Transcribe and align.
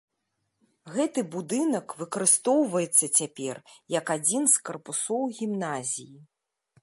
Гэты 0.95 1.21
будынак 1.35 1.87
выкарыстоўваецца 1.99 3.05
цяпер 3.17 3.55
як 3.99 4.05
адзін 4.17 4.43
з 4.53 4.63
карпусоў 4.69 5.21
гімназіі. 5.41 6.13